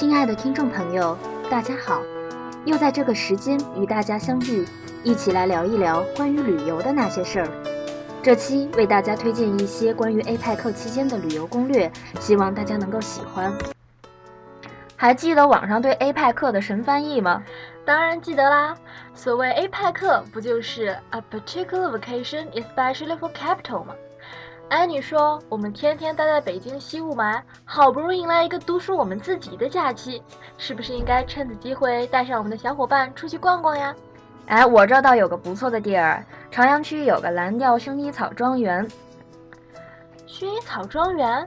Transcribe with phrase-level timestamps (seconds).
[0.00, 1.14] 亲爱的听众朋友，
[1.50, 2.00] 大家好！
[2.64, 4.64] 又在这个时间与大家相遇，
[5.04, 7.48] 一起来聊一聊关于旅游的那些事儿。
[8.22, 13.52] 这期为大家推荐一些关于 APEC 期间的旅游攻略，希望大家能够喜欢。
[14.96, 17.42] 还记得网上对 APEC 的神翻译吗？
[17.84, 18.74] 当然记得啦！
[19.14, 23.94] 所谓 APEC 不就是 A particular vacation especially for capital 吗？
[24.70, 30.22] 哎，你说我们天天待在北京吸雾霾，好不容易迎来一个独属我们自己的假期，
[30.56, 33.92] 是不是应该趁此机会带上我们的小伙伴出去逛逛呀？
[34.46, 38.86] 哎，我这倒有个不错的地儿，朝阳区有个蓝调薰衣草庄园。
[40.28, 41.44] 薰衣草庄园？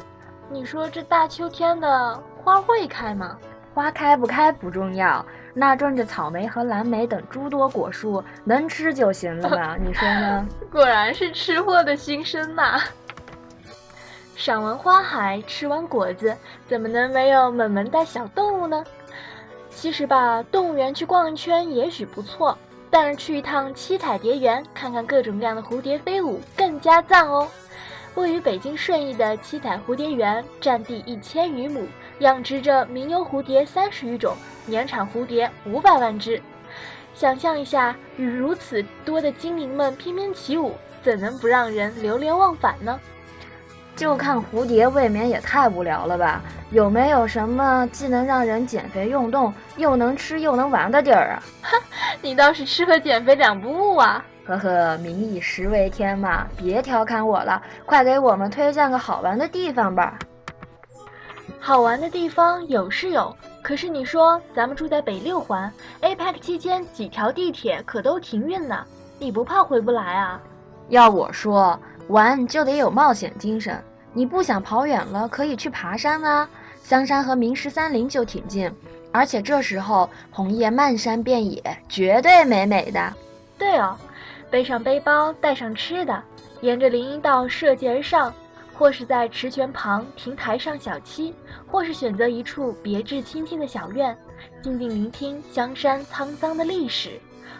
[0.50, 3.38] 你说这大秋天的花会开吗？
[3.73, 9.78] 花开不开不重要，那种着草莓和蓝莓等诸多果树，能吃就行了嘛？
[9.78, 10.45] 你说呢？
[10.70, 12.81] 果然是吃货的心声呐！
[14.36, 16.36] 赏完花海，吃完果子，
[16.68, 18.84] 怎么能没有萌萌哒小动物呢？
[19.70, 22.58] 其实吧，动物园去逛一圈也许不错，
[22.90, 27.48] 但是去一趟七彩蝶园，看看各种各样的蝴蝶飞舞，更加赞哦。
[28.16, 31.88] 位于北京顺义的七彩蝴蝶园，占地一千余亩，
[32.20, 36.42] 养殖着名优蝴蝶三十余种，年产蝴蝶五百万只。
[37.16, 43.00] 想象一下，与如此多的精灵们翩翩起舞，怎能不让人流连忘返呢？
[43.95, 46.41] 就看蝴蝶，未免也太无聊了吧？
[46.72, 51.44] 有没有什么既能让人减肥运动，又能吃又能玩的地儿啊？
[51.61, 51.80] 哼，
[52.22, 54.25] 你倒是吃和减肥两不误啊！
[54.45, 60.17] 呵呵，民以食为天嘛，别调侃我了，快给我们推荐个好玩的地方吧。
[61.59, 68.83] 好玩的地方有是有，可是你说咱们住在北六环，APEC 期间几条地铁可都停运呢，
[69.19, 70.41] 你不怕回不来啊？
[70.89, 71.80] 要我说。
[72.08, 73.82] 玩就得有冒险精神，
[74.14, 76.48] 你不想跑远了，可以去爬山啊。
[76.82, 78.70] 香山和明十三陵就挺近，
[79.12, 83.14] 而且这时候红叶漫山遍野，绝对美美的。
[83.58, 83.98] 对哦，
[84.52, 86.22] 背上背包，带上吃的，
[86.59, 88.34] 沿着林荫道涉级而上，
[88.74, 91.31] 或是在池泉旁亭台上小憩，
[91.66, 94.16] 或是选择一处别致清静的小院，
[94.62, 97.12] 静静聆听香山沧桑的历史。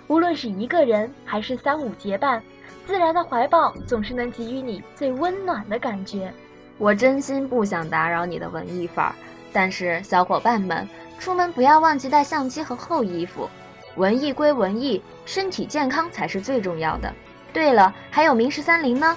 [0.08, 2.44] 无论是一个人还是三五结伴。
[2.86, 6.34] 自然的怀抱总是能给予你最温暖的感觉。
[6.78, 9.16] 我真心不想打扰你的文艺范儿，
[9.54, 10.88] 但是小伙伴们，
[11.20, 13.50] 出门不要忘记带相机和厚衣服。
[13.96, 17.14] 文艺归文艺，身体健康才是最重要的。
[17.54, 19.16] 对了，还有明十三陵呢。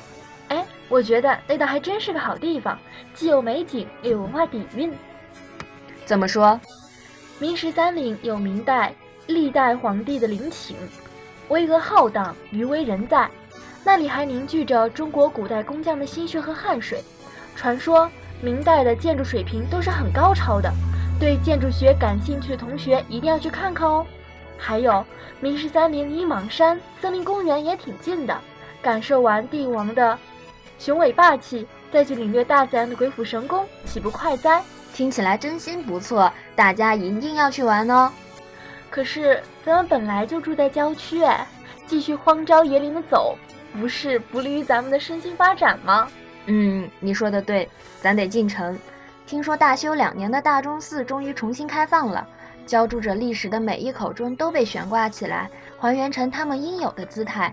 [0.48, 2.78] 哎，我觉得那倒还真是个好地方，
[3.14, 4.92] 既有美景，又有文化底蕴。
[6.04, 6.60] 怎么说？
[7.38, 8.94] 明十三陵有明代
[9.26, 10.76] 历代皇帝的陵寝，
[11.48, 13.28] 巍峨浩荡，余威仍在。
[13.86, 17.00] 那里还凝聚着中国古代工匠的心血和汗水。
[17.54, 18.10] 传说
[18.42, 20.68] 明代的建筑水平都是很高超的，
[21.20, 24.04] 对建筑学感兴趣的同学一定要去看看哦。
[24.58, 25.04] 还有
[25.38, 28.36] 明十三陵离莽山森林公园也挺近的，
[28.82, 30.18] 感受完帝王的
[30.80, 34.60] 雄伟霸气，再去领略大自然的鬼斧神工，岂不快哉？
[34.92, 38.10] 听起来真心不错，大家一定要去玩哦。
[38.90, 41.46] 可是咱们本来就住在郊区哎，
[41.86, 43.38] 继续荒郊野岭的走。
[43.80, 46.08] 不是不利于咱们的身心发展吗？
[46.46, 47.68] 嗯，你说的对，
[48.00, 48.78] 咱得进城。
[49.26, 52.26] 听说大修两年的大钟寺终于重新开放了，
[52.64, 57.52] 浇筑着历史的每一口钟都被悬挂起来，还原成他们应有的姿态。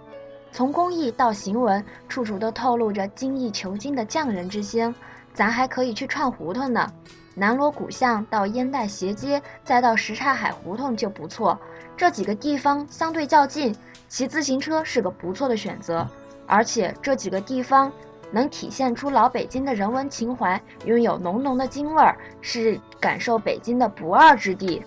[0.51, 4.93] 从工艺到行文，处处都透露着精益求精的匠人之心。
[5.33, 6.87] 咱还可以去串胡同呢，
[7.33, 11.59] 南锣鼓巷到烟袋斜街，再到什刹海胡同就不错。
[11.95, 13.75] 这几个地方相对较近。
[14.09, 16.07] 骑自行车是个不错的选择，
[16.45, 17.91] 而且这几个地方
[18.29, 24.83] 能体现出老北京的人文情怀，拥有浓浓的京味儿，是感受北京的不二之地。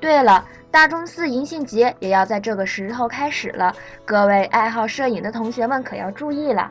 [0.00, 3.72] 对了，大钟寺银杏节也要在这个时候开始了，
[4.04, 6.68] 各位爱好摄影的同学们可要注意了。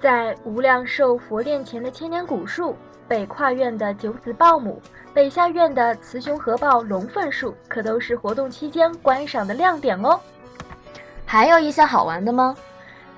[0.00, 2.74] 在无量寿佛殿前的千年古树，
[3.06, 4.80] 北跨院的九子抱母，
[5.12, 10.18] 北下院的雌雄合抱龙凤树，可都是活动期间观赏的亮点哦。
[11.26, 12.56] 还有一些好玩的吗？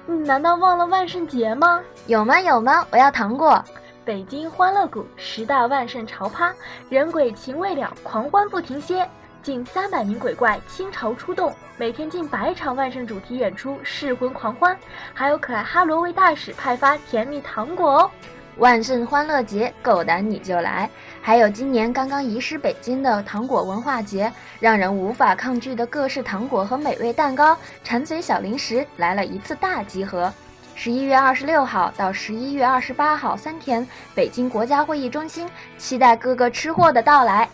[0.06, 1.80] 你难道忘了万圣节吗？
[2.06, 2.40] 有吗？
[2.40, 2.86] 有吗？
[2.90, 3.62] 我要糖果！
[4.04, 6.54] 北京欢乐谷十大万圣潮趴，
[6.88, 9.08] 人鬼情未了，狂欢不停歇。
[9.42, 14.76] 近三百名鬼怪倾巢出动，每天近百场万圣主题演出，噬魂狂欢。
[15.14, 18.10] 还有可爱哈罗威大使派发甜蜜糖果哦！
[18.58, 20.88] 万圣欢乐节够胆你就来。
[21.20, 30.32] 还有今年刚刚遗失北京的糖果文化节让人无法抗拒的各式糖果和美味蛋糕馋嘴小零食来了一次大集合。
[30.74, 35.48] 十一月二十六号到十一月二十八号三天北京国家会议中心
[35.78, 37.48] 期待各个吃货的到来。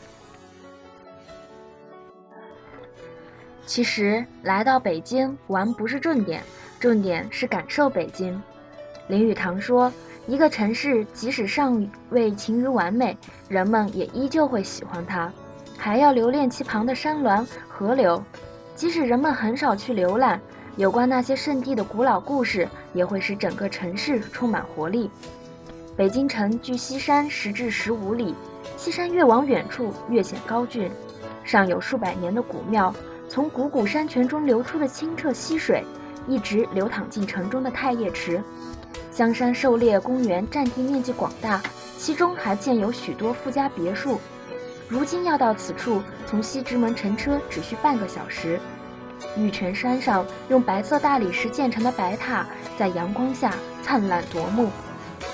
[3.65, 6.43] 其实来到北京玩不是重点
[6.79, 8.43] 重点是感受北京。
[9.07, 9.91] 林语堂说
[10.27, 13.17] 一个城市即使尚未勤于完美，
[13.49, 15.33] 人们也依旧会喜欢它，
[15.77, 18.23] 还要留恋其旁的山峦、河流。
[18.77, 20.41] 即使人们很少去浏览
[20.77, 25.11] 有关那些圣地的古老故事，也会使整个城市充满活力。”
[25.97, 28.35] 北京城距西山十至十五里，
[28.77, 30.91] 西山越往远处越显高峻，
[31.45, 32.95] 上有数百年的古庙。
[33.29, 35.85] 从汩汩山泉中流出的清澈溪水，
[36.29, 38.43] 一直流淌进城中的太液池。
[39.15, 41.61] 香山狩猎公园占地面积广大，
[41.99, 44.19] 其中还建有许多富家别墅。
[44.89, 48.59] 如今要到此处，从西直门乘车只需半个小时。
[49.37, 52.47] 玉泉山上用白色大理石建成的白塔，
[52.79, 54.71] 在阳光下灿烂夺目。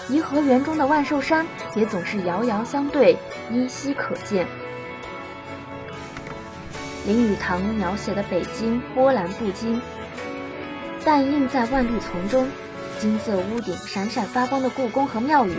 [0.08, 1.46] 颐和园中的万寿山
[1.76, 3.16] 也总是遥遥相对，
[3.48, 4.44] 依稀可见。
[7.06, 9.80] 林语堂描写的北京波澜不惊，
[11.04, 12.48] 但映在万绿丛中，
[12.98, 15.52] 金色屋顶闪闪发光的故宫和庙宇，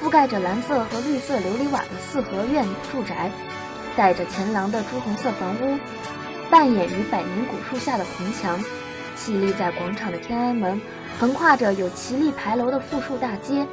[0.00, 3.30] 覆盖着蓝色和绿色琉璃瓦的四合院住宅，
[3.96, 5.78] 带着前廊的朱红色房屋，
[6.50, 8.62] 扮演于百年古树下的红墙，
[9.26, 10.80] 屹立在广场的天安门，
[11.18, 13.66] 横跨着有奇丽牌楼的富庶大街，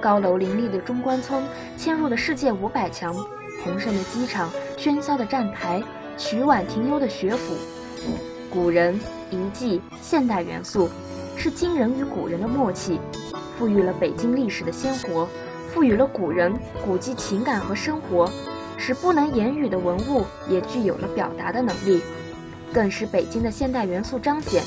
[0.00, 1.42] 高楼林立的中关村，
[1.76, 3.14] 嵌入的世界五百强，
[3.64, 5.82] 宏盛的机场，喧嚣的站台。
[6.16, 7.56] 曲婉停幽的学府，
[8.50, 9.00] 古人
[9.30, 10.90] 遗迹现代元素，
[11.42, 13.00] 是今人与古人的默契，
[13.56, 15.26] 赋予了北京历史的鲜活，
[15.72, 16.52] 赋予了古人
[16.84, 18.30] 古迹情感和生活，
[18.76, 22.02] 使不能言语的文物也具有了表达的能力，
[22.74, 24.62] 更使北京的现代元素彰显，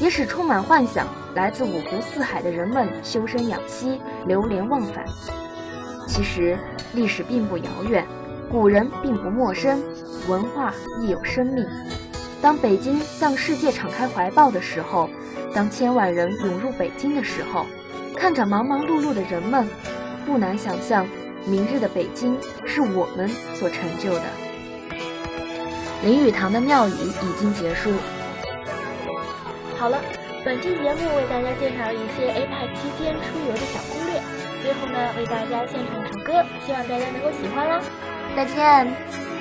[0.00, 5.04] 也使充满幻想来自五湖四海的人们修身养息，流连忘返。
[6.06, 6.56] 其实
[6.94, 8.06] 历史并不遥远。
[8.48, 9.82] 古人并不陌生，
[10.28, 11.66] 文化亦有生命。
[12.42, 15.08] 当北京向世界敞开怀抱的时候，
[15.54, 17.64] 当千万人涌入北京的时候，
[18.16, 19.66] 看着忙忙碌碌的人们，
[20.26, 21.06] 不难想象，
[21.46, 22.36] 明日的北京
[22.66, 24.22] 是我们所成就的。
[26.02, 27.92] 林语堂的妙语已经结束。
[29.78, 30.00] 好了，
[30.44, 34.20] 本期节目为大家介绍一些 APEC 期间出游的小攻略。
[34.62, 37.80] 最后呢，为大家献上一首歌，希望大家能够喜欢啦。
[38.34, 39.31] 再见。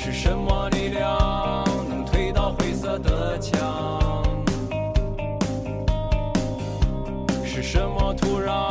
[0.00, 1.18] 是什么力量
[1.88, 4.00] 能推倒灰色的墙？
[7.44, 8.67] 是什么土壤